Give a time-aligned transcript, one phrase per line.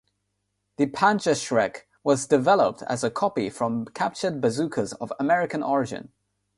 [0.77, 6.11] The Panzerschreck was developed as a copy from captured bazookas of American origin.